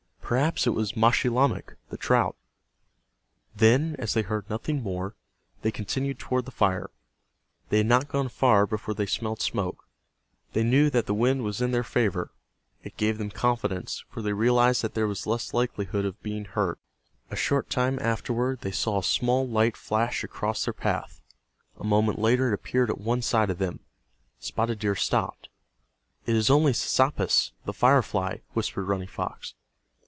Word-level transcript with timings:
"Perhaps 0.31 0.65
it 0.65 0.69
was 0.69 0.95
Maschilamek, 0.95 1.75
the 1.89 1.97
trout." 1.97 2.37
Then, 3.53 3.97
as 3.99 4.13
they 4.13 4.21
heard 4.21 4.49
nothing 4.49 4.81
more, 4.81 5.13
they 5.61 5.71
continued 5.71 6.19
toward 6.19 6.45
the 6.45 6.51
fire. 6.51 6.89
They 7.67 7.79
had 7.79 7.85
not 7.87 8.07
gone 8.07 8.29
far 8.29 8.65
before 8.65 8.93
they 8.93 9.07
smelled 9.07 9.41
smoke. 9.41 9.89
They 10.53 10.63
knew 10.63 10.89
that 10.89 11.05
the 11.05 11.13
wind 11.13 11.43
was 11.43 11.59
in 11.59 11.71
their 11.71 11.83
favor. 11.83 12.31
It 12.81 12.95
gave 12.95 13.17
them 13.17 13.29
confidence, 13.29 14.05
for 14.07 14.21
they 14.21 14.31
realized 14.31 14.83
that 14.83 14.93
there 14.93 15.05
was 15.05 15.27
less 15.27 15.53
likelihood 15.53 16.05
of 16.05 16.23
being 16.23 16.45
heard. 16.45 16.77
A 17.29 17.35
short 17.35 17.69
time 17.69 17.99
afterward 17.99 18.61
they 18.61 18.71
saw 18.71 18.99
a 18.99 19.03
small 19.03 19.45
light 19.45 19.75
flash 19.75 20.23
across 20.23 20.63
their 20.63 20.73
path. 20.73 21.21
A 21.77 21.83
moment 21.83 22.19
later 22.19 22.47
it 22.47 22.53
appeared 22.53 22.89
at 22.89 23.01
one 23.01 23.21
side 23.21 23.49
of 23.49 23.57
them. 23.57 23.81
Spotted 24.39 24.79
Deer 24.79 24.95
stopped. 24.95 25.49
"It 26.25 26.37
is 26.37 26.49
only 26.49 26.71
Sasappis, 26.71 27.51
the 27.65 27.73
fire 27.73 28.01
fly," 28.01 28.39
whispered 28.53 28.85
Running 28.85 29.09
Fox. 29.09 29.55